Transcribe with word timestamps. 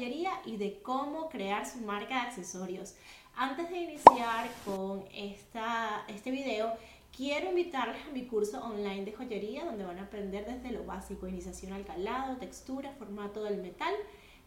y 0.00 0.56
de 0.56 0.80
cómo 0.80 1.28
crear 1.28 1.68
su 1.68 1.78
marca 1.78 2.14
de 2.14 2.20
accesorios. 2.28 2.94
Antes 3.34 3.68
de 3.68 3.78
iniciar 3.78 4.48
con 4.64 5.04
esta, 5.12 6.04
este 6.06 6.30
video, 6.30 6.72
quiero 7.16 7.48
invitarles 7.48 8.00
a 8.06 8.12
mi 8.12 8.26
curso 8.26 8.64
online 8.64 9.04
de 9.04 9.12
joyería 9.12 9.64
donde 9.64 9.84
van 9.84 9.98
a 9.98 10.04
aprender 10.04 10.46
desde 10.46 10.70
lo 10.70 10.84
básico, 10.84 11.26
iniciación 11.26 11.72
al 11.72 11.84
calado, 11.84 12.36
textura, 12.36 12.92
formato 12.92 13.42
del 13.42 13.60
metal, 13.60 13.92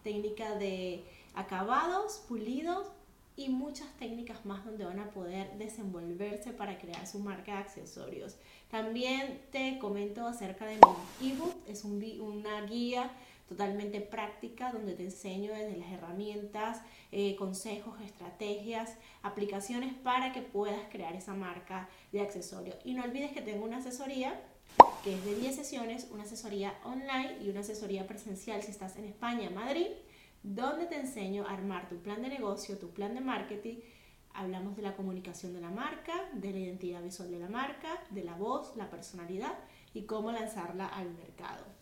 técnica 0.05 0.55
de 0.55 1.03
acabados, 1.35 2.23
pulidos 2.29 2.87
y 3.35 3.49
muchas 3.49 3.91
técnicas 3.97 4.45
más 4.45 4.63
donde 4.63 4.85
van 4.85 4.99
a 4.99 5.11
poder 5.11 5.51
desenvolverse 5.57 6.51
para 6.53 6.77
crear 6.77 7.05
su 7.07 7.19
marca 7.19 7.53
de 7.53 7.57
accesorios. 7.57 8.37
También 8.69 9.41
te 9.51 9.79
comento 9.79 10.25
acerca 10.25 10.65
de 10.65 10.77
mi 10.77 11.31
ebook, 11.31 11.55
es 11.67 11.83
un, 11.83 12.01
una 12.21 12.61
guía 12.61 13.11
totalmente 13.51 13.99
práctica 13.99 14.71
donde 14.71 14.93
te 14.93 15.03
enseño 15.03 15.51
desde 15.51 15.75
las 15.75 15.91
herramientas, 15.91 16.81
eh, 17.11 17.35
consejos, 17.35 17.99
estrategias, 17.99 18.95
aplicaciones 19.23 19.93
para 19.93 20.31
que 20.31 20.41
puedas 20.41 20.79
crear 20.89 21.13
esa 21.17 21.33
marca 21.33 21.89
de 22.13 22.21
accesorios. 22.21 22.77
Y 22.85 22.93
no 22.93 23.03
olvides 23.03 23.33
que 23.33 23.41
tengo 23.41 23.65
una 23.65 23.77
asesoría 23.77 24.41
que 25.03 25.15
es 25.15 25.25
de 25.25 25.35
10 25.35 25.53
sesiones, 25.53 26.07
una 26.11 26.23
asesoría 26.23 26.73
online 26.85 27.39
y 27.41 27.49
una 27.49 27.59
asesoría 27.59 28.07
presencial 28.07 28.63
si 28.63 28.71
estás 28.71 28.95
en 28.95 29.03
España, 29.03 29.49
Madrid, 29.49 29.87
donde 30.43 30.85
te 30.85 30.95
enseño 30.95 31.45
a 31.45 31.51
armar 31.51 31.89
tu 31.89 31.97
plan 31.97 32.21
de 32.21 32.29
negocio, 32.29 32.77
tu 32.77 32.91
plan 32.91 33.13
de 33.13 33.19
marketing. 33.19 33.79
Hablamos 34.33 34.77
de 34.77 34.83
la 34.83 34.95
comunicación 34.95 35.53
de 35.53 35.59
la 35.59 35.71
marca, 35.71 36.13
de 36.31 36.51
la 36.51 36.59
identidad 36.59 37.03
visual 37.03 37.29
de 37.31 37.39
la 37.39 37.49
marca, 37.49 38.01
de 38.11 38.23
la 38.23 38.35
voz, 38.35 38.77
la 38.77 38.89
personalidad 38.89 39.57
y 39.93 40.03
cómo 40.03 40.31
lanzarla 40.31 40.87
al 40.87 41.11
mercado. 41.15 41.80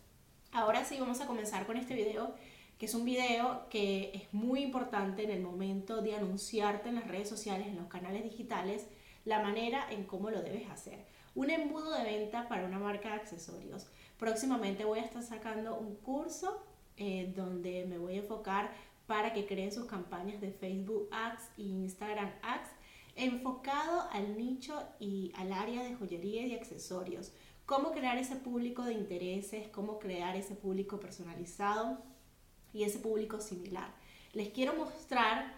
Ahora 0.52 0.84
sí 0.84 0.98
vamos 0.98 1.20
a 1.20 1.26
comenzar 1.26 1.64
con 1.64 1.76
este 1.76 1.94
video, 1.94 2.34
que 2.76 2.86
es 2.86 2.94
un 2.94 3.04
video 3.04 3.68
que 3.70 4.10
es 4.12 4.34
muy 4.34 4.62
importante 4.62 5.22
en 5.22 5.30
el 5.30 5.42
momento 5.42 6.02
de 6.02 6.16
anunciarte 6.16 6.88
en 6.88 6.96
las 6.96 7.06
redes 7.06 7.28
sociales, 7.28 7.68
en 7.68 7.76
los 7.76 7.86
canales 7.86 8.24
digitales, 8.24 8.86
la 9.24 9.40
manera 9.40 9.86
en 9.92 10.04
cómo 10.04 10.28
lo 10.28 10.42
debes 10.42 10.68
hacer. 10.68 11.04
Un 11.36 11.50
embudo 11.50 11.92
de 11.92 12.02
venta 12.02 12.48
para 12.48 12.66
una 12.66 12.80
marca 12.80 13.10
de 13.10 13.14
accesorios. 13.14 13.86
Próximamente 14.18 14.84
voy 14.84 14.98
a 14.98 15.04
estar 15.04 15.22
sacando 15.22 15.76
un 15.76 15.94
curso 15.94 16.60
eh, 16.96 17.32
donde 17.36 17.86
me 17.86 17.98
voy 17.98 18.14
a 18.14 18.22
enfocar 18.22 18.72
para 19.06 19.32
que 19.32 19.46
creen 19.46 19.70
sus 19.70 19.84
campañas 19.84 20.40
de 20.40 20.50
Facebook 20.50 21.08
Ads 21.12 21.42
e 21.58 21.62
Instagram 21.62 22.32
Ads 22.42 22.70
enfocado 23.14 24.08
al 24.12 24.36
nicho 24.36 24.82
y 24.98 25.32
al 25.36 25.52
área 25.52 25.84
de 25.84 25.94
joyería 25.94 26.46
y 26.46 26.54
accesorios 26.54 27.32
cómo 27.70 27.92
crear 27.92 28.18
ese 28.18 28.34
público 28.34 28.82
de 28.82 28.94
intereses, 28.94 29.68
cómo 29.68 30.00
crear 30.00 30.34
ese 30.34 30.56
público 30.56 30.98
personalizado 30.98 31.98
y 32.72 32.82
ese 32.82 32.98
público 32.98 33.40
similar. 33.40 33.92
Les 34.32 34.48
quiero 34.48 34.74
mostrar 34.74 35.54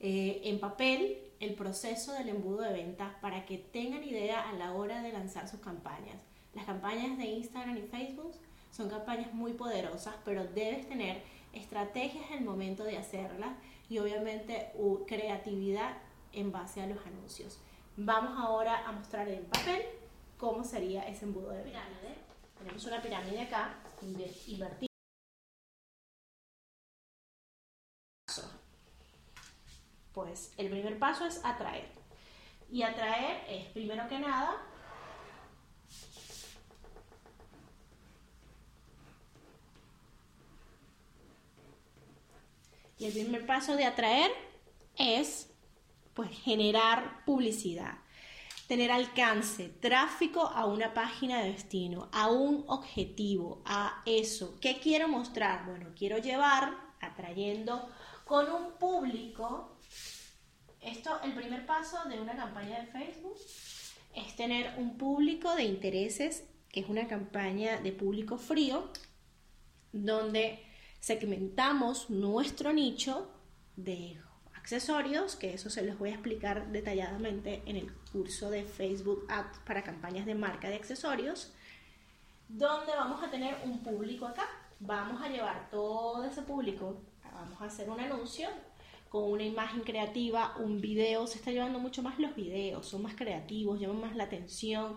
eh, 0.00 0.40
en 0.42 0.58
papel 0.58 1.18
el 1.38 1.54
proceso 1.54 2.14
del 2.14 2.30
embudo 2.30 2.62
de 2.62 2.72
ventas 2.72 3.14
para 3.20 3.46
que 3.46 3.58
tengan 3.58 4.02
idea 4.02 4.48
a 4.48 4.54
la 4.54 4.72
hora 4.72 5.02
de 5.02 5.12
lanzar 5.12 5.46
sus 5.46 5.60
campañas. 5.60 6.20
Las 6.52 6.64
campañas 6.64 7.16
de 7.16 7.26
Instagram 7.26 7.76
y 7.76 7.82
Facebook 7.82 8.32
son 8.72 8.90
campañas 8.90 9.32
muy 9.32 9.52
poderosas, 9.52 10.16
pero 10.24 10.42
debes 10.42 10.88
tener 10.88 11.22
estrategias 11.52 12.28
en 12.32 12.38
el 12.38 12.44
momento 12.44 12.82
de 12.82 12.98
hacerlas 12.98 13.52
y 13.88 14.00
obviamente 14.00 14.72
creatividad 15.06 15.96
en 16.32 16.50
base 16.50 16.82
a 16.82 16.88
los 16.88 16.98
anuncios. 17.06 17.60
Vamos 17.96 18.32
ahora 18.36 18.84
a 18.84 18.90
mostrar 18.90 19.28
en 19.28 19.44
papel 19.44 20.01
cómo 20.42 20.64
sería 20.64 21.04
ese 21.04 21.24
embudo 21.24 21.50
de 21.50 21.62
pirámide. 21.62 22.16
Tenemos 22.58 22.84
una 22.84 23.00
pirámide 23.00 23.42
acá, 23.42 23.78
invertida. 24.00 24.88
Pues 30.12 30.52
el 30.56 30.68
primer 30.68 30.98
paso 30.98 31.26
es 31.26 31.40
atraer. 31.44 31.92
Y 32.68 32.82
atraer 32.82 33.44
es, 33.48 33.66
primero 33.68 34.08
que 34.08 34.18
nada, 34.18 34.68
Y 42.98 43.06
el 43.06 43.12
primer 43.12 43.44
paso 43.46 43.74
de 43.74 43.84
atraer 43.84 44.30
es 44.96 45.52
pues 46.14 46.30
generar 46.30 47.24
publicidad 47.24 48.01
tener 48.66 48.90
alcance, 48.90 49.68
tráfico 49.68 50.42
a 50.42 50.66
una 50.66 50.94
página 50.94 51.40
de 51.40 51.52
destino, 51.52 52.08
a 52.12 52.30
un 52.30 52.64
objetivo, 52.68 53.62
a 53.64 54.02
eso. 54.06 54.58
¿Qué 54.60 54.78
quiero 54.80 55.08
mostrar? 55.08 55.66
Bueno, 55.66 55.90
quiero 55.96 56.18
llevar 56.18 56.76
atrayendo 57.00 57.88
con 58.24 58.50
un 58.50 58.72
público. 58.78 59.78
Esto, 60.80 61.20
el 61.22 61.34
primer 61.34 61.66
paso 61.66 61.98
de 62.08 62.20
una 62.20 62.36
campaña 62.36 62.80
de 62.80 62.86
Facebook 62.86 63.36
es 64.14 64.36
tener 64.36 64.74
un 64.78 64.96
público 64.96 65.54
de 65.54 65.64
intereses, 65.64 66.44
que 66.68 66.80
es 66.80 66.88
una 66.88 67.06
campaña 67.06 67.78
de 67.78 67.92
público 67.92 68.38
frío, 68.38 68.90
donde 69.92 70.64
segmentamos 71.00 72.10
nuestro 72.10 72.72
nicho 72.72 73.30
de 73.76 74.18
accesorios, 74.62 75.34
que 75.34 75.54
eso 75.54 75.70
se 75.70 75.82
los 75.82 75.98
voy 75.98 76.10
a 76.10 76.12
explicar 76.12 76.70
detalladamente 76.70 77.62
en 77.66 77.74
el 77.74 77.92
curso 78.12 78.48
de 78.48 78.62
Facebook 78.62 79.26
Ads 79.28 79.58
para 79.66 79.82
campañas 79.82 80.24
de 80.24 80.36
marca 80.36 80.68
de 80.68 80.76
accesorios, 80.76 81.52
donde 82.48 82.92
vamos 82.92 83.22
a 83.24 83.30
tener 83.30 83.56
un 83.64 83.82
público 83.82 84.24
acá. 84.24 84.48
Vamos 84.78 85.20
a 85.20 85.28
llevar 85.28 85.68
todo 85.68 86.24
ese 86.24 86.42
público, 86.42 87.00
vamos 87.32 87.60
a 87.60 87.64
hacer 87.64 87.90
un 87.90 87.98
anuncio 87.98 88.48
con 89.08 89.32
una 89.32 89.42
imagen 89.42 89.80
creativa, 89.80 90.54
un 90.58 90.80
video, 90.80 91.26
se 91.26 91.38
está 91.38 91.50
llevando 91.50 91.80
mucho 91.80 92.02
más 92.02 92.18
los 92.20 92.34
videos, 92.36 92.86
son 92.86 93.02
más 93.02 93.14
creativos, 93.14 93.80
llaman 93.80 94.00
más 94.00 94.16
la 94.16 94.24
atención, 94.24 94.96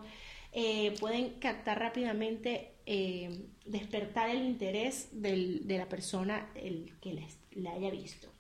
eh, 0.52 0.94
pueden 1.00 1.40
captar 1.40 1.80
rápidamente, 1.80 2.76
eh, 2.86 3.48
despertar 3.66 4.30
el 4.30 4.44
interés 4.44 5.10
de 5.12 5.78
la 5.78 5.90
persona 5.90 6.50
el 6.54 6.94
que 7.02 7.14
les, 7.14 7.40
la 7.52 7.72
haya 7.72 7.90
visto. 7.90 8.35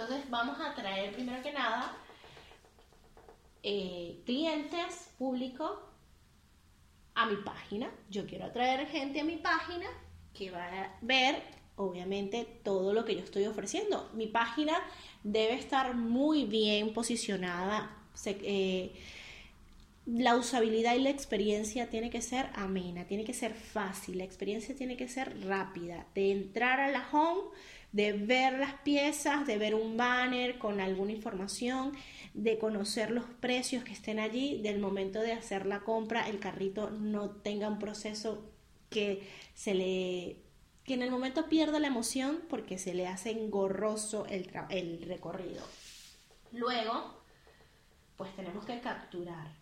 Entonces 0.00 0.30
vamos 0.30 0.58
a 0.58 0.74
traer 0.74 1.12
primero 1.12 1.42
que 1.42 1.52
nada 1.52 1.94
eh, 3.62 4.22
clientes, 4.24 5.10
público 5.18 5.78
a 7.14 7.26
mi 7.26 7.36
página. 7.36 7.90
Yo 8.08 8.24
quiero 8.26 8.46
atraer 8.46 8.86
gente 8.86 9.20
a 9.20 9.24
mi 9.24 9.36
página 9.36 9.86
que 10.32 10.50
va 10.50 10.64
a 10.64 10.96
ver 11.02 11.42
obviamente 11.76 12.46
todo 12.64 12.94
lo 12.94 13.04
que 13.04 13.14
yo 13.14 13.20
estoy 13.20 13.44
ofreciendo. 13.44 14.08
Mi 14.14 14.26
página 14.26 14.72
debe 15.22 15.52
estar 15.52 15.94
muy 15.94 16.46
bien 16.46 16.94
posicionada. 16.94 17.94
Eh, 18.24 18.94
la 20.06 20.34
usabilidad 20.34 20.94
y 20.94 21.00
la 21.00 21.10
experiencia 21.10 21.90
tiene 21.90 22.08
que 22.08 22.22
ser 22.22 22.48
amena, 22.54 23.04
tiene 23.04 23.24
que 23.24 23.34
ser 23.34 23.52
fácil, 23.52 24.16
la 24.16 24.24
experiencia 24.24 24.74
tiene 24.74 24.96
que 24.96 25.08
ser 25.08 25.46
rápida. 25.46 26.06
De 26.14 26.32
entrar 26.32 26.80
a 26.80 26.90
la 26.90 27.06
home 27.12 27.50
de 27.92 28.12
ver 28.12 28.58
las 28.58 28.74
piezas, 28.80 29.46
de 29.46 29.58
ver 29.58 29.74
un 29.74 29.96
banner 29.96 30.58
con 30.58 30.80
alguna 30.80 31.12
información, 31.12 31.92
de 32.34 32.58
conocer 32.58 33.10
los 33.10 33.24
precios 33.24 33.82
que 33.84 33.92
estén 33.92 34.18
allí, 34.18 34.60
del 34.62 34.78
momento 34.78 35.20
de 35.20 35.32
hacer 35.32 35.66
la 35.66 35.80
compra, 35.80 36.28
el 36.28 36.38
carrito 36.38 36.90
no 36.90 37.30
tenga 37.30 37.68
un 37.68 37.78
proceso 37.78 38.50
que 38.88 39.28
se 39.54 39.74
le 39.74 40.36
que 40.84 40.94
en 40.94 41.02
el 41.02 41.10
momento 41.10 41.48
pierda 41.48 41.78
la 41.78 41.86
emoción 41.86 42.40
porque 42.48 42.78
se 42.78 42.94
le 42.94 43.06
hace 43.06 43.30
engorroso 43.30 44.26
el, 44.26 44.50
el 44.70 45.02
recorrido. 45.02 45.62
Luego, 46.52 47.22
pues 48.16 48.34
tenemos 48.34 48.64
que 48.64 48.80
capturar. 48.80 49.52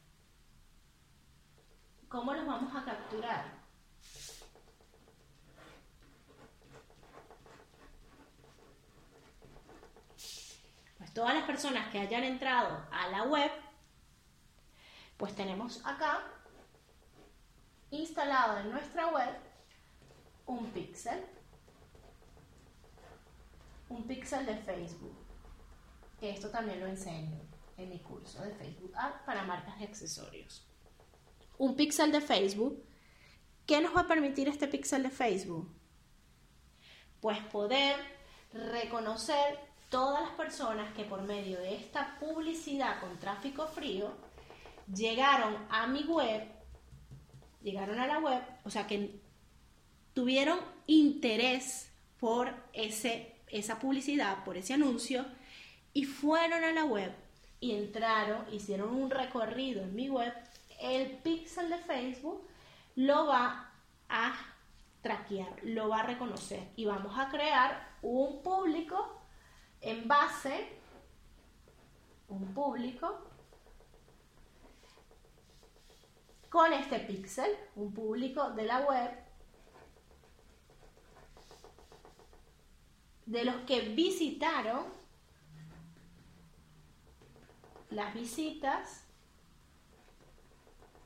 ¿Cómo 2.09 2.33
los 2.33 2.47
vamos 2.47 2.75
a 2.75 2.85
capturar? 2.85 3.58
Todas 11.19 11.35
las 11.35 11.47
personas 11.47 11.91
que 11.91 11.99
hayan 11.99 12.23
entrado 12.23 12.87
a 12.93 13.09
la 13.09 13.25
web, 13.25 13.51
pues 15.17 15.35
tenemos 15.35 15.85
acá 15.85 16.23
instalado 17.91 18.59
en 18.59 18.71
nuestra 18.71 19.09
web 19.09 19.35
un 20.47 20.71
pixel, 20.71 21.27
un 23.89 24.07
pixel 24.07 24.47
de 24.47 24.59
Facebook, 24.59 25.19
que 26.21 26.31
esto 26.31 26.51
también 26.51 26.79
lo 26.79 26.87
enseño 26.87 27.41
en 27.77 27.89
mi 27.89 27.99
curso 27.99 28.41
de 28.41 28.53
Facebook 28.53 28.93
Ads 28.95 29.23
para 29.27 29.43
marcas 29.43 29.75
y 29.81 29.85
accesorios. 29.87 30.69
Un 31.59 31.75
pixel 31.75 32.13
de 32.13 32.21
Facebook, 32.21 32.81
¿qué 33.67 33.81
nos 33.81 33.93
va 33.93 34.03
a 34.03 34.07
permitir 34.07 34.47
este 34.47 34.69
pixel 34.69 35.03
de 35.03 35.11
Facebook? 35.11 35.69
Pues 37.21 37.41
poder 37.47 37.97
reconocer 38.53 39.68
todas 39.89 40.23
las 40.23 40.31
personas 40.33 40.93
que 40.95 41.05
por 41.05 41.23
medio 41.23 41.59
de 41.59 41.77
esta 41.77 42.17
publicidad 42.19 43.01
con 43.01 43.19
tráfico 43.19 43.67
frío 43.67 44.13
llegaron 44.95 45.57
a 45.71 45.87
mi 45.87 46.03
web, 46.05 46.47
llegaron 47.63 47.99
a 47.99 48.07
la 48.07 48.19
web, 48.19 48.43
o 48.65 48.71
sea 48.71 48.87
que 48.87 49.21
tuvieron 50.15 50.59
interés 50.87 51.91
por 52.19 52.53
ese 52.73 53.35
esa 53.51 53.79
publicidad, 53.79 54.45
por 54.45 54.57
ese 54.57 54.75
anuncio, 54.75 55.25
y 55.93 56.05
fueron 56.05 56.65
a 56.65 56.73
la 56.73 56.85
web 56.85 57.13
y 57.61 57.73
entraron, 57.73 58.45
hicieron 58.53 58.95
un 58.95 59.11
recorrido 59.11 59.83
en 59.83 59.95
mi 59.95 60.09
web, 60.09 60.33
el 60.81 61.17
pixel 61.19 61.71
de 61.71 61.79
Facebook 61.79 62.47
lo 62.95 63.27
va 63.27 63.71
a 64.09 64.35
traquear, 65.03 65.49
lo 65.63 65.89
va 65.89 66.01
a 66.01 66.03
reconocer 66.05 66.69
y 66.77 66.85
vamos 66.85 67.19
a 67.19 67.29
crear 67.29 67.97
un 68.03 68.43
público 68.43 69.18
en 69.81 70.09
base, 70.09 70.69
un 72.29 72.53
público 72.53 73.25
con 76.51 76.73
este 76.73 77.01
pixel, 77.01 77.51
un 77.77 77.93
público 77.93 78.51
de 78.51 78.65
la 78.65 78.81
web 78.81 79.11
de 83.27 83.45
los 83.45 83.57
que 83.67 83.81
visitaron 83.91 84.87
las 87.91 88.15
visitas 88.15 89.05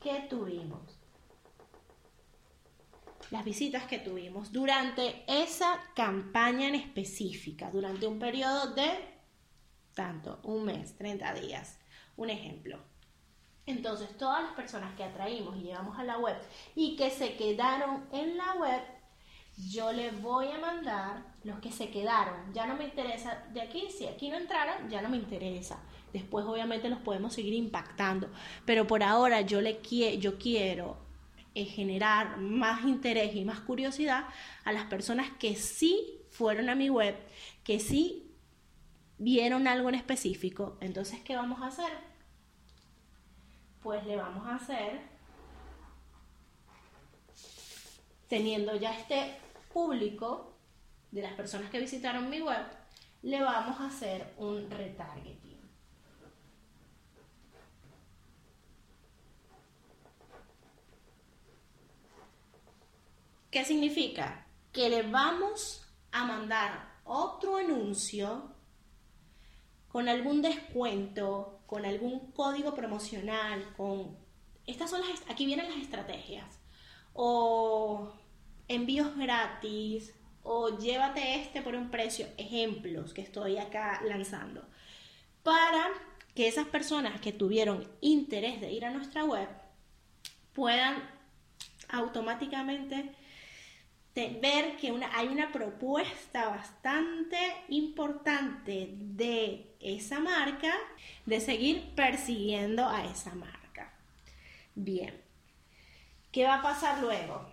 que 0.00 0.26
tuvimos. 0.28 1.01
Las 3.32 3.46
visitas 3.46 3.84
que 3.84 3.98
tuvimos 3.98 4.52
durante 4.52 5.24
esa 5.26 5.80
campaña 5.96 6.68
en 6.68 6.74
específica, 6.74 7.70
durante 7.70 8.06
un 8.06 8.18
periodo 8.18 8.74
de 8.74 8.90
tanto, 9.94 10.38
un 10.42 10.66
mes, 10.66 10.94
30 10.98 11.32
días. 11.40 11.78
Un 12.18 12.28
ejemplo. 12.28 12.78
Entonces, 13.64 14.18
todas 14.18 14.42
las 14.42 14.52
personas 14.52 14.94
que 14.96 15.04
atraímos 15.04 15.56
y 15.56 15.62
llevamos 15.62 15.98
a 15.98 16.04
la 16.04 16.18
web 16.18 16.36
y 16.74 16.94
que 16.96 17.08
se 17.08 17.34
quedaron 17.36 18.04
en 18.12 18.36
la 18.36 18.52
web, 18.52 18.82
yo 19.56 19.92
les 19.92 20.20
voy 20.20 20.48
a 20.48 20.58
mandar 20.58 21.24
los 21.42 21.58
que 21.60 21.72
se 21.72 21.88
quedaron. 21.88 22.52
Ya 22.52 22.66
no 22.66 22.76
me 22.76 22.84
interesa 22.84 23.46
de 23.54 23.62
aquí, 23.62 23.88
si 23.88 24.08
aquí 24.08 24.28
no 24.28 24.36
entraron, 24.36 24.90
ya 24.90 25.00
no 25.00 25.08
me 25.08 25.16
interesa. 25.16 25.82
Después 26.12 26.44
obviamente 26.44 26.90
los 26.90 26.98
podemos 26.98 27.32
seguir 27.32 27.54
impactando, 27.54 28.28
pero 28.66 28.86
por 28.86 29.02
ahora 29.02 29.40
yo 29.40 29.62
le 29.62 29.80
yo 30.18 30.38
quiero 30.38 31.01
eh, 31.54 31.64
generar 31.64 32.38
más 32.38 32.84
interés 32.84 33.34
y 33.34 33.44
más 33.44 33.60
curiosidad 33.60 34.26
a 34.64 34.72
las 34.72 34.84
personas 34.86 35.30
que 35.38 35.56
sí 35.56 36.20
fueron 36.30 36.68
a 36.68 36.74
mi 36.74 36.88
web, 36.88 37.16
que 37.64 37.78
sí 37.80 38.34
vieron 39.18 39.68
algo 39.68 39.88
en 39.88 39.94
específico. 39.94 40.78
Entonces, 40.80 41.20
¿qué 41.20 41.36
vamos 41.36 41.60
a 41.60 41.66
hacer? 41.66 41.92
Pues 43.82 44.04
le 44.06 44.16
vamos 44.16 44.46
a 44.46 44.56
hacer 44.56 45.12
teniendo 48.32 48.74
ya 48.76 48.98
este 48.98 49.36
público 49.74 50.56
de 51.10 51.20
las 51.20 51.34
personas 51.34 51.70
que 51.70 51.78
visitaron 51.78 52.30
mi 52.30 52.40
web, 52.40 52.64
le 53.20 53.42
vamos 53.42 53.78
a 53.78 53.88
hacer 53.88 54.32
un 54.38 54.70
retargeting. 54.70 55.51
¿Qué 63.52 63.66
significa? 63.66 64.46
Que 64.72 64.88
le 64.88 65.02
vamos 65.02 65.86
a 66.10 66.24
mandar 66.24 67.00
otro 67.04 67.58
anuncio 67.58 68.50
con 69.88 70.08
algún 70.08 70.40
descuento, 70.40 71.60
con 71.66 71.84
algún 71.84 72.32
código 72.32 72.74
promocional, 72.74 73.74
con 73.76 74.16
estas 74.66 74.88
son 74.88 75.02
las 75.02 75.22
aquí 75.28 75.44
vienen 75.44 75.68
las 75.68 75.82
estrategias. 75.82 76.60
O 77.12 78.10
envíos 78.68 79.14
gratis 79.18 80.14
o 80.42 80.78
llévate 80.78 81.34
este 81.34 81.60
por 81.60 81.74
un 81.74 81.90
precio, 81.90 82.26
ejemplos 82.38 83.12
que 83.12 83.20
estoy 83.20 83.58
acá 83.58 84.00
lanzando, 84.06 84.66
para 85.42 85.88
que 86.34 86.48
esas 86.48 86.68
personas 86.68 87.20
que 87.20 87.34
tuvieron 87.34 87.86
interés 88.00 88.62
de 88.62 88.72
ir 88.72 88.86
a 88.86 88.90
nuestra 88.90 89.26
web 89.26 89.48
puedan 90.54 91.06
automáticamente 91.90 93.14
ver 94.14 94.76
que 94.76 94.92
hay 95.12 95.28
una 95.28 95.50
propuesta 95.52 96.48
bastante 96.48 97.38
importante 97.68 98.94
de 98.94 99.74
esa 99.80 100.20
marca, 100.20 100.72
de 101.24 101.40
seguir 101.40 101.94
persiguiendo 101.94 102.86
a 102.86 103.04
esa 103.06 103.34
marca. 103.34 103.94
Bien, 104.74 105.18
¿qué 106.30 106.44
va 106.44 106.56
a 106.56 106.62
pasar 106.62 107.00
luego? 107.00 107.46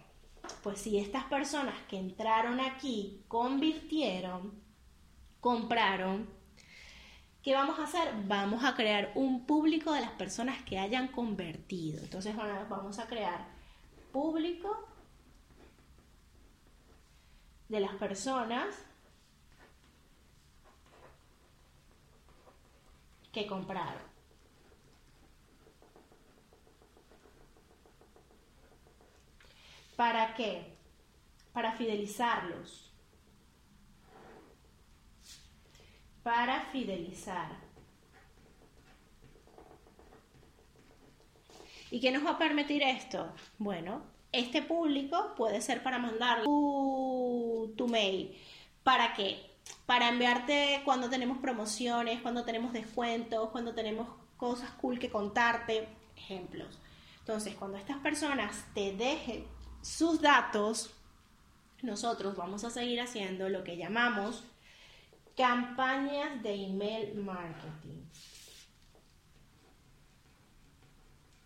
Pues 0.63 0.81
si 0.81 0.97
estas 0.97 1.25
personas 1.25 1.75
que 1.87 1.97
entraron 1.97 2.59
aquí 2.59 3.23
convirtieron, 3.27 4.61
compraron, 5.39 6.29
¿qué 7.41 7.53
vamos 7.53 7.79
a 7.79 7.83
hacer? 7.83 8.13
Vamos 8.25 8.63
a 8.65 8.75
crear 8.75 9.11
un 9.15 9.45
público 9.45 9.93
de 9.93 10.01
las 10.01 10.11
personas 10.11 10.61
que 10.63 10.77
hayan 10.77 11.07
convertido. 11.07 12.03
Entonces 12.03 12.35
vamos 12.35 12.99
a 12.99 13.07
crear 13.07 13.47
público 14.11 14.88
de 17.69 17.79
las 17.79 17.93
personas 17.95 18.75
que 23.31 23.47
compraron. 23.47 24.09
¿Para 29.95 30.33
qué? 30.33 30.77
Para 31.53 31.73
fidelizarlos. 31.73 32.91
Para 36.23 36.61
fidelizar. 36.71 37.51
¿Y 41.91 41.99
qué 41.99 42.11
nos 42.11 42.25
va 42.25 42.31
a 42.31 42.37
permitir 42.37 42.81
esto? 42.83 43.33
Bueno, 43.57 44.03
este 44.31 44.61
público 44.61 45.33
puede 45.35 45.61
ser 45.61 45.83
para 45.83 45.99
mandar 45.99 46.43
tu, 46.43 47.73
tu 47.75 47.87
mail. 47.87 48.37
¿Para 48.83 49.13
qué? 49.13 49.39
Para 49.85 50.09
enviarte 50.09 50.81
cuando 50.85 51.09
tenemos 51.09 51.37
promociones, 51.39 52.21
cuando 52.21 52.45
tenemos 52.45 52.73
descuentos, 52.73 53.49
cuando 53.49 53.73
tenemos 53.73 54.07
cosas 54.37 54.71
cool 54.71 54.99
que 54.99 55.09
contarte, 55.09 55.87
ejemplos. 56.15 56.79
Entonces, 57.19 57.55
cuando 57.55 57.77
estas 57.77 57.97
personas 57.97 58.65
te 58.73 58.93
dejen 58.93 59.45
sus 59.81 60.21
datos, 60.21 60.91
nosotros 61.81 62.35
vamos 62.35 62.63
a 62.63 62.69
seguir 62.69 62.99
haciendo 63.01 63.49
lo 63.49 63.63
que 63.63 63.77
llamamos 63.77 64.43
campañas 65.37 66.41
de 66.43 66.53
email 66.53 67.15
marketing. 67.15 68.03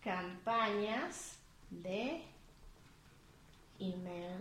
Campañas 0.00 1.38
de 1.70 2.24
email 3.92 4.38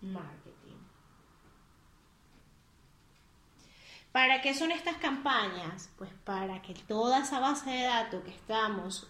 marketing. 0.00 0.78
¿Para 4.12 4.40
qué 4.40 4.54
son 4.54 4.70
estas 4.70 4.96
campañas? 4.98 5.90
Pues 5.98 6.10
para 6.24 6.62
que 6.62 6.74
toda 6.74 7.22
esa 7.22 7.40
base 7.40 7.70
de 7.70 7.82
datos 7.82 8.22
que 8.22 8.30
estamos 8.30 9.08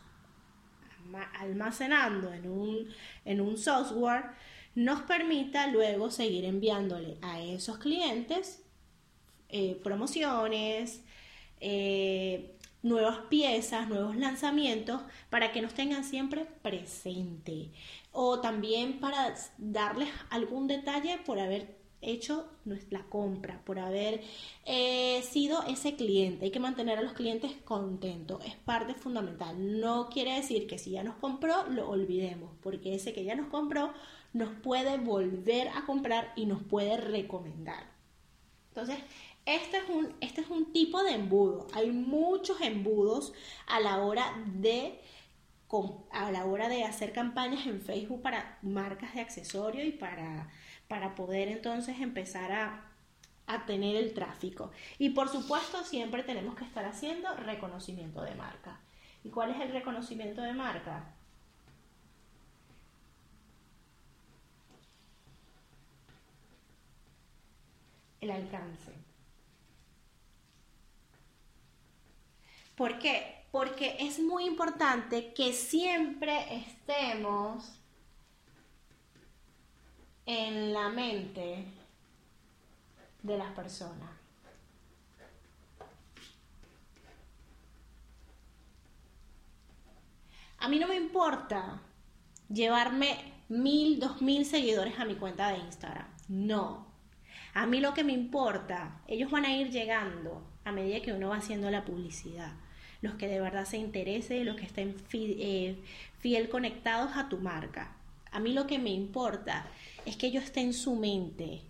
almacenando 1.39 2.33
en 2.33 2.49
un, 2.49 2.89
en 3.25 3.41
un 3.41 3.59
software 3.59 4.31
nos 4.75 5.03
permita 5.03 5.67
luego 5.67 6.11
seguir 6.11 6.45
enviándole 6.45 7.19
a 7.21 7.41
esos 7.41 7.79
clientes 7.79 8.65
eh, 9.51 9.81
promociones, 9.85 11.05
eh, 11.61 12.54
nuevas 12.85 13.19
piezas, 13.29 13.89
nuevos 13.89 14.15
lanzamientos, 14.15 15.01
para 15.31 15.51
que 15.51 15.63
nos 15.63 15.75
tengan 15.75 16.05
siempre 16.05 16.47
presente 16.63 17.73
o 18.13 18.41
también 18.41 19.01
para 19.01 19.35
darles 19.59 20.09
algún 20.31 20.69
detalle 20.69 21.19
por 21.27 21.41
haber 21.41 21.83
hecho 22.01 22.47
la 22.91 23.03
compra, 23.05 23.63
por 23.65 23.79
haber 23.79 24.21
eh, 24.67 25.23
sido 25.23 25.63
ese 25.65 25.97
cliente. 25.97 26.45
Hay 26.45 26.51
que 26.51 26.61
mantener 26.61 26.99
a 26.99 27.03
los 27.03 27.15
clientes 27.15 27.53
contentos, 27.65 28.45
es 28.45 28.55
parte 28.57 28.95
fundamental. 28.95 29.81
No 29.81 30.09
quiere 30.11 30.35
decir 30.35 30.67
que 30.67 30.79
si 30.79 30.91
ya 30.91 31.03
nos 31.03 31.17
compró, 31.17 31.65
lo 31.71 31.89
olvidemos, 31.89 32.51
porque 32.63 32.95
ese 32.95 33.13
que 33.13 33.25
ya 33.25 33.35
nos 33.35 33.49
compró 33.49 33.93
nos 34.35 34.51
puede 34.51 34.99
volver 34.99 35.69
a 35.69 35.87
comprar 35.87 36.33
y 36.37 36.47
nos 36.47 36.63
puede 36.63 36.97
recomendar. 36.99 37.95
Entonces, 38.69 38.99
este 39.47 39.79
es 39.79 39.89
un, 39.89 40.15
este 40.21 40.41
es 40.41 40.49
un 40.49 40.73
tipo 40.73 41.03
de 41.03 41.13
embudo. 41.13 41.67
Hay 41.75 41.91
muchos 41.91 42.61
embudos 42.61 43.33
a 43.67 43.81
la 43.81 43.99
hora 43.99 44.33
de 44.47 45.01
a 46.13 46.31
la 46.31 46.45
hora 46.45 46.69
de 46.69 46.85
hacer 46.85 47.13
campañas 47.13 47.67
en 47.67 47.81
Facebook 47.81 48.23
para 48.23 48.59
marcas 48.63 49.13
de 49.13 49.21
accesorios 49.21 49.85
y 49.85 49.91
para, 49.91 50.49
para 50.87 51.17
poder 51.17 51.49
entonces 51.49 51.99
empezar 52.01 52.53
a, 52.53 52.93
a 53.49 53.67
tener 53.67 53.97
el 53.97 54.15
tráfico. 54.15 54.71
Y 54.99 55.11
por 55.11 55.29
supuesto 55.29 55.83
siempre 55.83 56.23
tenemos 56.23 56.55
que 56.55 56.65
estar 56.65 56.85
haciendo 56.85 57.35
reconocimiento 57.35 58.23
de 58.23 58.37
marca. 58.37 58.81
¿Y 59.25 59.31
cuál 59.31 59.51
es 59.51 59.61
el 59.63 59.73
reconocimiento 59.73 60.43
de 60.43 60.53
marca? 60.53 61.13
el 68.25 68.31
alcance. 68.31 68.93
¿Por 72.77 72.99
qué? 72.99 73.47
Porque 73.53 73.97
es 74.01 74.19
muy 74.19 74.47
importante 74.47 75.33
que 75.33 75.53
siempre 75.53 76.57
estemos 76.57 77.81
en 80.27 80.73
la 80.73 80.89
mente 80.89 81.67
de 83.23 83.39
las 83.39 83.53
personas. 83.53 84.11
A 90.59 90.69
mí 90.69 90.79
no 90.79 90.89
me 90.89 90.97
importa 90.97 91.81
llevarme 92.49 93.35
mil, 93.49 94.01
dos 94.01 94.23
mil 94.23 94.47
seguidores 94.47 94.99
a 94.99 95.05
mi 95.05 95.15
cuenta 95.15 95.51
de 95.51 95.59
Instagram. 95.59 96.07
No. 96.29 96.87
A 97.53 97.67
mí 97.67 97.81
lo 97.81 97.95
que 97.95 98.03
me 98.03 98.13
importa, 98.13 99.03
ellos 99.07 99.31
van 99.31 99.45
a 99.45 99.55
ir 99.55 99.71
llegando 99.71 100.43
a 100.65 100.73
medida 100.73 101.03
que 101.03 101.13
uno 101.13 101.29
va 101.29 101.37
haciendo 101.37 101.71
la 101.71 101.85
publicidad. 101.85 102.55
Los 103.01 103.15
que 103.15 103.29
de 103.29 103.41
verdad 103.41 103.67
se 103.67 103.77
interesen, 103.77 104.47
los 104.47 104.57
que 104.57 104.67
estén 104.67 104.97
eh, 105.13 105.77
fiel 106.19 106.49
conectados 106.49 107.17
a 107.17 107.29
tu 107.29 107.39
marca. 107.39 107.97
A 108.31 108.41
mí 108.41 108.53
lo 108.53 108.67
que 108.67 108.79
me 108.79 108.91
importa 108.91 109.67
es 110.05 110.17
que 110.17 110.27
ellos 110.27 110.45
estén 110.45 110.67
en 110.69 110.75
su 110.75 110.97
mente 110.97 111.63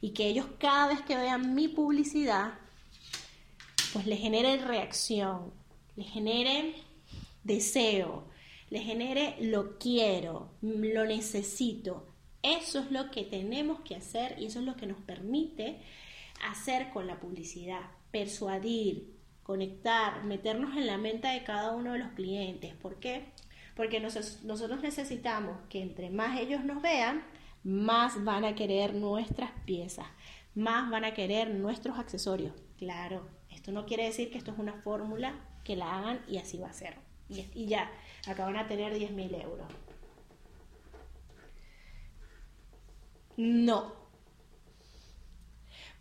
y 0.00 0.10
que 0.10 0.28
ellos 0.28 0.46
cada 0.58 0.88
vez 0.88 1.02
que 1.02 1.16
vean 1.16 1.54
mi 1.54 1.68
publicidad, 1.68 2.54
pues 3.92 4.06
les 4.06 4.20
genere 4.20 4.58
reacción, 4.58 5.52
les 5.96 6.08
genere 6.08 6.74
deseo, 7.44 8.28
les 8.70 8.84
genere 8.84 9.36
lo 9.40 9.78
quiero, 9.78 10.50
lo 10.62 11.04
necesito. 11.04 12.06
Eso 12.42 12.78
es 12.78 12.90
lo 12.92 13.10
que 13.10 13.24
tenemos 13.24 13.80
que 13.80 13.96
hacer 13.96 14.36
y 14.38 14.46
eso 14.46 14.60
es 14.60 14.64
lo 14.64 14.76
que 14.76 14.86
nos 14.86 15.00
permite 15.00 15.80
hacer 16.48 16.90
con 16.90 17.06
la 17.06 17.18
publicidad, 17.18 17.90
persuadir, 18.10 19.17
conectar, 19.48 20.24
meternos 20.24 20.76
en 20.76 20.86
la 20.86 20.98
mente 20.98 21.26
de 21.26 21.42
cada 21.42 21.72
uno 21.72 21.94
de 21.94 21.98
los 22.00 22.10
clientes. 22.10 22.74
¿Por 22.74 22.96
qué? 22.96 23.32
Porque 23.74 23.98
nosotros 23.98 24.82
necesitamos 24.82 25.56
que 25.70 25.80
entre 25.80 26.10
más 26.10 26.38
ellos 26.38 26.66
nos 26.66 26.82
vean, 26.82 27.24
más 27.64 28.22
van 28.24 28.44
a 28.44 28.54
querer 28.54 28.92
nuestras 28.92 29.50
piezas, 29.64 30.04
más 30.54 30.90
van 30.90 31.06
a 31.06 31.14
querer 31.14 31.48
nuestros 31.54 31.98
accesorios. 31.98 32.52
Claro, 32.76 33.26
esto 33.50 33.72
no 33.72 33.86
quiere 33.86 34.04
decir 34.04 34.30
que 34.30 34.36
esto 34.36 34.50
es 34.50 34.58
una 34.58 34.82
fórmula 34.82 35.32
que 35.64 35.76
la 35.76 35.96
hagan 35.96 36.20
y 36.28 36.36
así 36.36 36.58
va 36.58 36.68
a 36.68 36.74
ser. 36.74 36.98
Y, 37.30 37.64
ya, 37.64 37.90
acaban 38.26 38.58
a 38.58 38.68
tener 38.68 38.92
10 38.92 39.12
mil 39.12 39.34
euros. 39.34 39.66
No. 43.38 43.94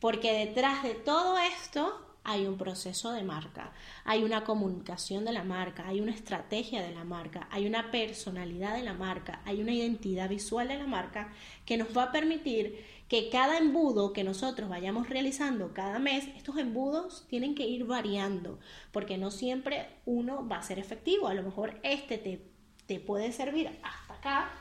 Porque 0.01 0.33
detrás 0.33 0.83
de 0.83 0.95
todo 0.95 1.37
esto 1.37 2.06
hay 2.27 2.45
un 2.45 2.57
proceso 2.57 3.13
de 3.13 3.23
marca, 3.23 3.71
hay 4.03 4.25
una 4.25 4.43
comunicación 4.43 5.23
de 5.23 5.31
la 5.31 5.45
marca, 5.45 5.87
hay 5.87 6.01
una 6.01 6.13
estrategia 6.13 6.83
de 6.83 6.93
la 6.93 7.05
marca, 7.05 7.47
hay 7.51 7.65
una 7.65 7.89
personalidad 7.89 8.75
de 8.75 8.83
la 8.83 8.93
marca, 8.93 9.41
hay 9.45 9.61
una 9.61 9.71
identidad 9.71 10.27
visual 10.27 10.67
de 10.67 10.77
la 10.77 10.87
marca 10.87 11.31
que 11.65 11.77
nos 11.77 11.97
va 11.97 12.03
a 12.03 12.11
permitir 12.11 12.85
que 13.07 13.29
cada 13.29 13.57
embudo 13.57 14.11
que 14.11 14.25
nosotros 14.25 14.67
vayamos 14.67 15.07
realizando 15.09 15.73
cada 15.73 15.99
mes, 15.99 16.27
estos 16.35 16.57
embudos 16.57 17.25
tienen 17.29 17.55
que 17.55 17.65
ir 17.65 17.85
variando, 17.85 18.59
porque 18.91 19.17
no 19.17 19.31
siempre 19.31 19.87
uno 20.05 20.45
va 20.45 20.57
a 20.57 20.63
ser 20.63 20.79
efectivo. 20.79 21.29
A 21.29 21.33
lo 21.33 21.43
mejor 21.43 21.79
este 21.83 22.17
te, 22.17 22.45
te 22.87 22.99
puede 22.99 23.31
servir 23.31 23.69
hasta 23.83 24.13
acá, 24.13 24.51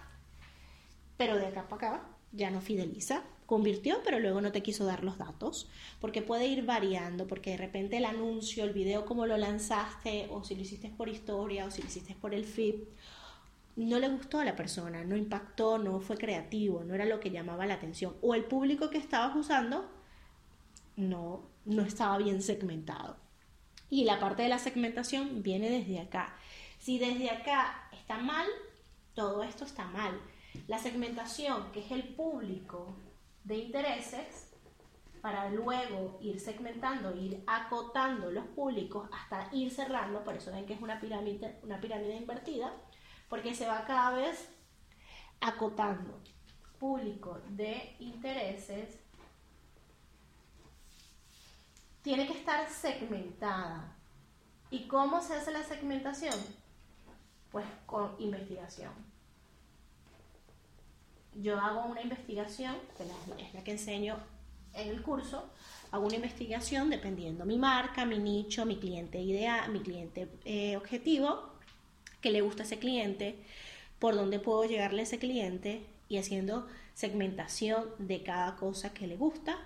pero 1.16 1.36
de 1.36 1.46
acá 1.46 1.68
para 1.68 1.88
acá 1.88 2.08
ya 2.30 2.52
no 2.52 2.60
fideliza 2.60 3.24
convirtió, 3.46 4.00
pero 4.04 4.18
luego 4.18 4.40
no 4.40 4.52
te 4.52 4.62
quiso 4.62 4.84
dar 4.84 5.04
los 5.04 5.18
datos, 5.18 5.68
porque 6.00 6.20
puede 6.20 6.46
ir 6.46 6.64
variando, 6.64 7.26
porque 7.26 7.50
de 7.50 7.56
repente 7.56 7.96
el 7.96 8.04
anuncio, 8.04 8.64
el 8.64 8.72
video 8.72 9.06
como 9.06 9.26
lo 9.26 9.36
lanzaste, 9.36 10.28
o 10.30 10.44
si 10.44 10.54
lo 10.56 10.62
hiciste 10.62 10.90
por 10.90 11.08
historia, 11.08 11.64
o 11.64 11.70
si 11.70 11.80
lo 11.80 11.88
hiciste 11.88 12.14
por 12.14 12.34
el 12.34 12.44
feed, 12.44 12.74
no 13.76 13.98
le 13.98 14.08
gustó 14.08 14.40
a 14.40 14.44
la 14.44 14.56
persona, 14.56 15.04
no 15.04 15.16
impactó, 15.16 15.78
no 15.78 16.00
fue 16.00 16.16
creativo, 16.16 16.82
no 16.82 16.94
era 16.94 17.04
lo 17.04 17.20
que 17.20 17.30
llamaba 17.30 17.66
la 17.66 17.74
atención, 17.74 18.16
o 18.20 18.34
el 18.34 18.44
público 18.44 18.90
que 18.90 18.98
estabas 18.98 19.36
usando 19.36 19.88
no, 20.96 21.42
no 21.64 21.82
estaba 21.82 22.18
bien 22.18 22.42
segmentado. 22.42 23.16
Y 23.88 24.04
la 24.04 24.18
parte 24.18 24.42
de 24.42 24.48
la 24.48 24.58
segmentación 24.58 25.42
viene 25.42 25.70
desde 25.70 26.00
acá. 26.00 26.34
Si 26.78 26.98
desde 26.98 27.30
acá 27.30 27.88
está 27.92 28.18
mal, 28.18 28.46
todo 29.14 29.44
esto 29.44 29.64
está 29.64 29.86
mal. 29.86 30.18
La 30.66 30.78
segmentación, 30.78 31.70
que 31.72 31.80
es 31.80 31.90
el 31.92 32.02
público 32.02 32.96
de 33.46 33.56
intereses 33.58 34.50
para 35.22 35.48
luego 35.50 36.18
ir 36.20 36.40
segmentando, 36.40 37.14
ir 37.16 37.42
acotando 37.46 38.30
los 38.30 38.44
públicos 38.48 39.08
hasta 39.12 39.48
ir 39.52 39.72
cerrando, 39.72 40.22
por 40.24 40.34
eso 40.34 40.52
ven 40.52 40.66
que 40.66 40.74
es 40.74 40.82
una 40.82 41.00
pirámide, 41.00 41.58
una 41.62 41.80
pirámide 41.80 42.16
invertida, 42.16 42.72
porque 43.28 43.54
se 43.54 43.66
va 43.66 43.84
cada 43.84 44.10
vez 44.10 44.48
acotando. 45.40 46.20
Público 46.78 47.40
de 47.50 47.96
intereses 48.00 48.98
tiene 52.02 52.26
que 52.26 52.34
estar 52.34 52.68
segmentada. 52.68 53.96
¿Y 54.70 54.88
cómo 54.88 55.22
se 55.22 55.34
hace 55.34 55.52
la 55.52 55.62
segmentación? 55.62 56.34
Pues 57.50 57.66
con 57.86 58.16
investigación 58.18 59.15
yo 61.40 61.58
hago 61.60 61.86
una 61.86 62.02
investigación, 62.02 62.74
que 62.96 63.04
es 63.42 63.54
la 63.54 63.62
que 63.62 63.72
enseño 63.72 64.16
en 64.74 64.88
el 64.88 65.02
curso, 65.02 65.50
hago 65.90 66.06
una 66.06 66.16
investigación 66.16 66.90
dependiendo 66.90 67.44
mi 67.44 67.58
marca, 67.58 68.04
mi 68.04 68.18
nicho, 68.18 68.66
mi 68.66 68.76
cliente 68.76 69.20
ideal, 69.20 69.70
mi 69.72 69.80
cliente 69.80 70.28
eh, 70.44 70.76
objetivo, 70.76 71.54
que 72.20 72.30
le 72.30 72.40
gusta 72.40 72.62
a 72.62 72.66
ese 72.66 72.78
cliente, 72.78 73.36
por 73.98 74.14
dónde 74.14 74.38
puedo 74.38 74.64
llegarle 74.64 75.00
a 75.00 75.04
ese 75.04 75.18
cliente 75.18 75.86
y 76.08 76.18
haciendo 76.18 76.66
segmentación 76.94 77.86
de 77.98 78.22
cada 78.22 78.56
cosa 78.56 78.92
que 78.92 79.06
le 79.06 79.16
gusta 79.16 79.58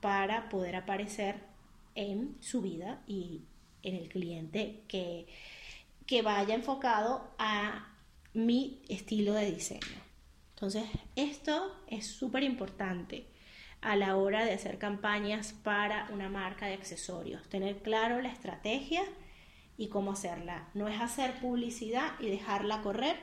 para 0.00 0.48
poder 0.48 0.76
aparecer 0.76 1.36
en 1.94 2.36
su 2.40 2.62
vida 2.62 3.02
y 3.06 3.42
en 3.82 3.96
el 3.96 4.08
cliente 4.08 4.82
que, 4.88 5.26
que 6.06 6.22
vaya 6.22 6.54
enfocado 6.54 7.30
a 7.38 7.88
mi 8.34 8.82
estilo 8.88 9.32
de 9.32 9.50
diseño. 9.50 10.05
Entonces, 10.56 10.84
esto 11.16 11.70
es 11.86 12.06
súper 12.06 12.42
importante 12.42 13.26
a 13.82 13.94
la 13.94 14.16
hora 14.16 14.42
de 14.46 14.54
hacer 14.54 14.78
campañas 14.78 15.52
para 15.52 16.08
una 16.14 16.30
marca 16.30 16.64
de 16.64 16.72
accesorios. 16.72 17.46
Tener 17.50 17.82
claro 17.82 18.22
la 18.22 18.30
estrategia 18.30 19.02
y 19.76 19.88
cómo 19.88 20.12
hacerla. 20.12 20.70
No 20.72 20.88
es 20.88 20.98
hacer 20.98 21.38
publicidad 21.40 22.18
y 22.20 22.30
dejarla 22.30 22.80
correr 22.80 23.18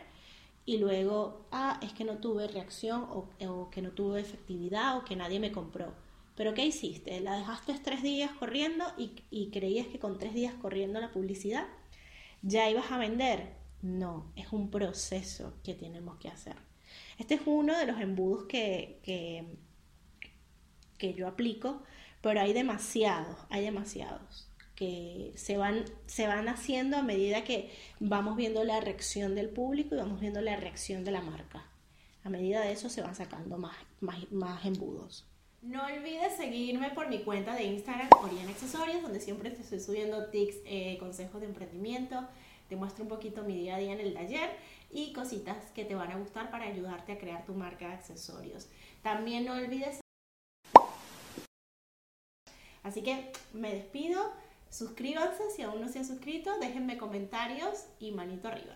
y 0.64 0.78
luego, 0.78 1.48
ah, 1.52 1.80
es 1.82 1.92
que 1.94 2.04
no 2.04 2.20
tuve 2.20 2.48
reacción 2.48 3.08
o, 3.10 3.70
que 3.72 3.82
no 3.82 3.90
tuve 3.90 4.22
efectividad 4.22 4.96
o 4.98 5.04
que 5.04 5.16
nadie 5.16 5.40
me 5.40 5.52
compró. 5.52 5.92
Pero 6.36 6.54
¿qué 6.54 6.64
hiciste? 6.68 7.20
¿La 7.20 7.36
dejaste 7.36 7.74
tres 7.84 8.04
días 8.04 8.30
corriendo 8.34 8.86
y, 8.96 9.24
y 9.32 9.50
creías 9.50 9.88
que 9.88 9.98
con 9.98 10.20
tres 10.20 10.36
días 10.36 10.54
corriendo 10.54 11.02
la 11.02 11.12
publicidad 11.12 11.66
ya 12.44 12.70
ibas 12.70 12.92
a 12.92 13.00
vender? 13.00 13.56
No, 13.82 14.32
es 14.36 14.54
un 14.54 14.70
proceso 14.70 15.56
que 15.64 15.74
tenemos 15.74 16.18
que 16.18 16.30
hacer. 16.30 16.73
Este 17.18 17.36
es 17.36 17.42
uno 17.46 17.78
de 17.78 17.86
los 17.86 18.00
embudos 18.00 18.46
que, 18.46 19.00
que, 19.04 19.46
yo 21.14 21.28
aplico, 21.28 21.84
pero 22.22 22.40
hay 22.40 22.54
demasiados, 22.54 23.38
hay 23.50 23.66
demasiados 23.66 24.50
que 24.76 25.34
se 25.36 25.58
van, 25.58 25.84
se 26.06 26.28
van 26.28 26.48
haciendo 26.48 26.98
a 26.98 27.04
medida 27.04 27.44
que 27.44 27.72
vamos 28.00 28.38
viendo 28.38 28.64
la 28.64 28.80
reacción 28.80 29.36
del 29.36 29.50
público 29.50 29.96
y 29.96 29.98
vamos 29.98 30.22
viendo 30.22 30.42
la 30.42 30.56
reacción 30.56 31.04
de 31.04 31.12
la 31.12 31.22
marca. 31.22 31.66
A 32.24 32.30
medida 32.30 32.62
de 32.62 32.72
eso 32.72 32.90
se 32.90 33.02
van 33.02 33.16
sacando 33.16 33.58
más, 33.58 33.76
más, 34.00 34.66
embudos. 34.66 35.26
No 35.62 35.86
olvides 35.86 36.38
seguirme 36.38 36.90
por 36.92 37.10
mi 37.10 37.20
cuenta 37.20 37.54
de 37.54 37.66
Instagram, 37.66 38.08
Oriana 38.22 38.52
Accesorios, 38.52 39.02
donde 39.02 39.20
siempre 39.20 39.52
te 39.52 39.62
estoy 39.62 39.82
subiendo 39.82 40.28
tips, 40.28 40.56
eh, 40.66 40.98
consejos 41.00 41.42
de 41.42 41.48
emprendimiento, 41.48 42.26
te 42.70 42.78
muestro 42.78 43.04
un 43.04 43.10
poquito 43.10 43.44
mi 43.44 43.58
día 43.58 43.76
a 43.76 43.80
día 43.80 43.92
en 43.92 44.00
el 44.00 44.14
taller 44.14 44.50
y 44.94 45.12
cositas 45.14 45.72
que 45.72 45.86
te 45.86 45.96
van 45.96 46.12
a 46.12 46.18
gustar 46.18 46.52
para 46.52 46.66
ayudarte 46.66 47.14
a 47.14 47.18
crear 47.18 47.46
tu 47.46 47.54
marca 47.54 47.88
de 47.88 47.94
accesorios. 47.94 48.70
También 49.02 49.46
no 49.46 49.54
olvides... 49.54 50.00
Así 52.84 53.02
que 53.02 53.32
me 53.54 53.74
despido, 53.74 54.32
suscríbanse 54.70 55.50
si 55.56 55.62
aún 55.62 55.82
no 55.82 55.88
se 55.88 56.00
han 56.00 56.06
suscrito, 56.06 56.58
déjenme 56.60 56.98
comentarios 56.98 57.86
y 58.00 58.12
manito 58.12 58.50
arriba. 58.50 58.76